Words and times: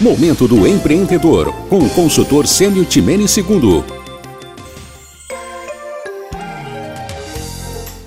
Momento 0.00 0.46
do 0.46 0.64
Empreendedor, 0.64 1.52
com 1.68 1.78
o 1.78 1.90
consultor 1.90 2.46
Sênio 2.46 2.84
Timene 2.84 3.24
II. 3.24 3.82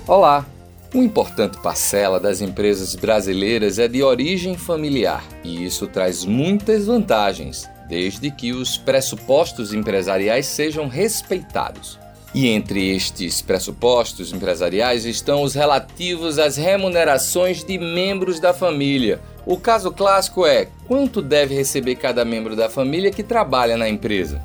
Olá! 0.06 0.46
Uma 0.94 1.04
importante 1.04 1.60
parcela 1.60 2.18
das 2.18 2.40
empresas 2.40 2.94
brasileiras 2.94 3.78
é 3.78 3.88
de 3.88 4.02
origem 4.02 4.56
familiar 4.56 5.22
e 5.44 5.66
isso 5.66 5.86
traz 5.86 6.24
muitas 6.24 6.86
vantagens, 6.86 7.68
desde 7.90 8.30
que 8.30 8.52
os 8.52 8.78
pressupostos 8.78 9.74
empresariais 9.74 10.46
sejam 10.46 10.88
respeitados. 10.88 11.98
E 12.34 12.48
entre 12.48 12.94
estes 12.94 13.42
pressupostos 13.42 14.32
empresariais 14.32 15.04
estão 15.04 15.42
os 15.42 15.54
relativos 15.54 16.38
às 16.38 16.56
remunerações 16.56 17.62
de 17.62 17.76
membros 17.76 18.40
da 18.40 18.54
família. 18.54 19.20
O 19.44 19.58
caso 19.58 19.90
clássico 19.92 20.46
é: 20.46 20.68
quanto 20.88 21.20
deve 21.20 21.54
receber 21.54 21.96
cada 21.96 22.24
membro 22.24 22.56
da 22.56 22.70
família 22.70 23.10
que 23.10 23.22
trabalha 23.22 23.76
na 23.76 23.88
empresa? 23.88 24.42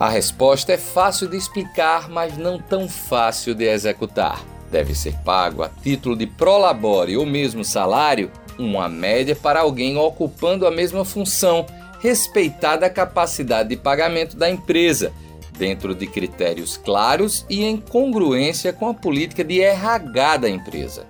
A 0.00 0.08
resposta 0.08 0.72
é 0.72 0.78
fácil 0.78 1.28
de 1.28 1.36
explicar, 1.36 2.08
mas 2.08 2.38
não 2.38 2.58
tão 2.58 2.88
fácil 2.88 3.54
de 3.54 3.64
executar. 3.64 4.42
Deve 4.70 4.94
ser 4.94 5.14
pago 5.24 5.62
a 5.62 5.68
título 5.68 6.16
de 6.16 6.26
prolabore 6.26 7.16
ou 7.16 7.26
mesmo 7.26 7.64
salário, 7.64 8.30
uma 8.58 8.88
média 8.88 9.36
para 9.36 9.60
alguém 9.60 9.96
ocupando 9.96 10.66
a 10.66 10.70
mesma 10.70 11.04
função, 11.04 11.66
respeitada 12.00 12.86
a 12.86 12.90
capacidade 12.90 13.68
de 13.70 13.76
pagamento 13.76 14.36
da 14.36 14.50
empresa 14.50 15.12
dentro 15.58 15.94
de 15.94 16.06
critérios 16.06 16.76
claros 16.76 17.44
e 17.48 17.64
em 17.64 17.76
congruência 17.76 18.72
com 18.72 18.88
a 18.88 18.94
política 18.94 19.42
de 19.42 19.60
RH 19.60 20.36
da 20.38 20.48
empresa. 20.48 21.06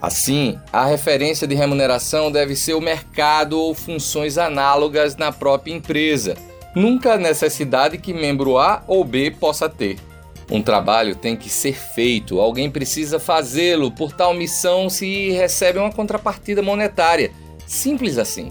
Assim, 0.00 0.58
a 0.72 0.86
referência 0.86 1.46
de 1.46 1.54
remuneração 1.54 2.30
deve 2.30 2.54
ser 2.54 2.74
o 2.74 2.80
mercado 2.80 3.58
ou 3.58 3.74
funções 3.74 4.38
análogas 4.38 5.16
na 5.16 5.32
própria 5.32 5.72
empresa, 5.72 6.36
nunca 6.74 7.14
a 7.14 7.18
necessidade 7.18 7.98
que 7.98 8.14
membro 8.14 8.58
A 8.58 8.82
ou 8.86 9.04
B 9.04 9.30
possa 9.32 9.68
ter. 9.68 9.98
Um 10.50 10.62
trabalho 10.62 11.14
tem 11.14 11.36
que 11.36 11.50
ser 11.50 11.74
feito, 11.74 12.40
alguém 12.40 12.70
precisa 12.70 13.18
fazê-lo, 13.18 13.90
por 13.90 14.12
tal 14.12 14.32
missão 14.32 14.88
se 14.88 15.30
recebe 15.30 15.78
uma 15.78 15.92
contrapartida 15.92 16.62
monetária. 16.62 17.32
Simples 17.66 18.16
assim. 18.16 18.50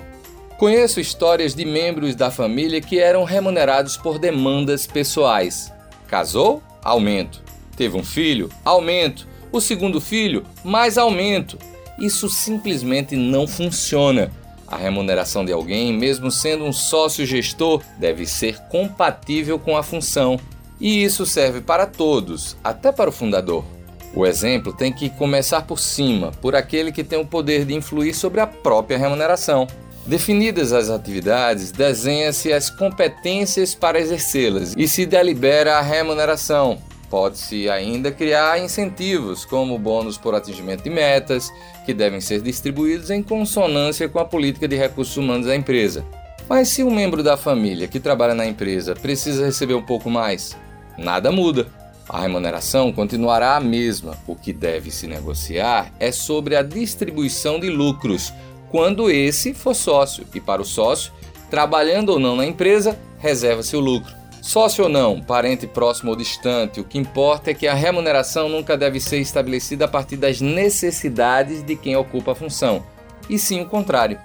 Conheço 0.58 1.00
histórias 1.00 1.54
de 1.54 1.64
membros 1.64 2.16
da 2.16 2.32
família 2.32 2.82
que 2.82 3.00
eram 3.00 3.24
remunerados 3.24 3.96
por 3.96 4.18
demandas 4.18 4.88
pessoais. 4.88 5.72
Casou? 6.08 6.64
Aumento. 6.84 7.44
Teve 7.76 7.96
um 7.96 8.04
filho? 8.04 8.50
Aumento. 8.66 9.28
O 9.52 9.62
segundo 9.62 10.02
filho? 10.02 10.44
Mais 10.64 10.98
aumento. 10.98 11.60
Isso 12.00 12.28
simplesmente 12.28 13.16
não 13.16 13.48
funciona. 13.48 14.32
A 14.68 14.76
remuneração 14.76 15.46
de 15.46 15.52
alguém, 15.52 15.94
mesmo 15.94 16.32
sendo 16.32 16.64
um 16.64 16.74
sócio 16.74 17.24
gestor, 17.24 17.84
deve 18.00 18.26
ser 18.26 18.58
compatível 18.64 19.60
com 19.60 19.78
a 19.78 19.84
função. 19.84 20.40
E 20.80 21.04
isso 21.04 21.24
serve 21.24 21.62
para 21.62 21.86
todos, 21.86 22.58
até 22.64 22.92
para 22.92 23.12
o 23.12 23.14
fundador. 23.14 23.64
O 24.12 24.26
exemplo 24.26 24.74
tem 24.74 24.92
que 24.92 25.08
começar 25.12 25.62
por 25.68 25.78
cima, 25.78 26.32
por 26.42 26.56
aquele 26.56 26.92
que 26.92 27.04
tem 27.04 27.20
o 27.20 27.28
poder 27.28 27.64
de 27.64 27.76
influir 27.76 28.16
sobre 28.16 28.42
a 28.42 28.48
própria 28.48 28.98
remuneração. 28.98 29.68
Definidas 30.08 30.72
as 30.72 30.90
atividades, 30.90 31.70
desenha-se 31.70 32.54
as 32.54 32.70
competências 32.70 33.76
para 33.76 34.00
exercê-las 34.00 34.74
e 34.78 34.88
se 34.88 35.06
delibera 35.06 35.78
a 35.78 35.82
remuneração. 35.82 36.78
Pode-se 37.10 37.70
ainda 37.70 38.10
criar 38.10 38.58
incentivos, 38.58 39.44
como 39.44 39.78
bônus 39.78 40.18
por 40.18 40.34
atingimento 40.34 40.84
de 40.84 40.90
metas, 40.90 41.52
que 41.86 41.94
devem 41.94 42.22
ser 42.22 42.42
distribuídos 42.42 43.10
em 43.10 43.22
consonância 43.22 44.08
com 44.08 44.20
a 44.20 44.26
política 44.26 44.66
de 44.66 44.78
recursos 44.78 45.18
humanos 45.18 45.48
da 45.48 45.56
empresa. 45.56 46.06
Mas 46.48 46.70
se 46.70 46.86
um 46.86 46.90
membro 46.90 47.22
da 47.22 47.36
família 47.36 47.88
que 47.88 48.00
trabalha 48.00 48.34
na 48.34 48.46
empresa 48.46 48.96
precisa 48.96 49.46
receber 49.46 49.74
um 49.74 49.86
pouco 49.86 50.10
mais, 50.10 50.56
nada 50.98 51.34
muda. 51.34 51.68
A 52.08 52.22
remuneração 52.22 52.94
continuará 52.94 53.58
a 53.58 53.60
mesma. 53.60 54.18
O 54.26 54.38
que 54.38 54.54
deve 54.54 54.90
se 54.90 55.06
negociar 55.06 55.92
é 56.00 56.14
sobre 56.14 56.56
a 56.56 56.64
distribuição 56.64 57.60
de 57.60 57.70
lucros, 57.70 58.32
quando 58.70 59.10
esse 59.10 59.54
for 59.54 59.74
sócio. 59.74 60.26
E 60.34 60.40
para 60.40 60.62
o 60.62 60.66
sócio, 60.66 61.12
trabalhando 61.50 62.10
ou 62.10 62.20
não 62.20 62.36
na 62.36 62.46
empresa, 62.46 62.98
reserva-se 63.18 63.76
o 63.76 63.80
lucro. 63.80 64.16
Sócio 64.42 64.86
ou 64.86 64.90
não, 64.90 65.20
parente 65.20 65.68
próximo 65.68 66.12
ou 66.12 66.16
distante, 66.16 66.80
o 66.80 66.84
que 66.84 66.98
importa 66.98 67.52
é 67.52 67.54
que 67.54 67.68
a 67.68 67.74
remuneração 67.74 68.48
nunca 68.48 68.78
deve 68.78 69.00
ser 69.00 69.18
estabelecida 69.18 69.86
a 69.86 69.88
partir 69.90 70.16
das 70.16 70.40
necessidades 70.40 71.64
de 71.64 71.76
quem 71.76 71.98
ocupa 71.98 72.32
a 72.32 72.36
função, 72.36 72.84
e 73.30 73.38
sim 73.38 73.62
o 73.62 73.66
contrário. 73.66 74.18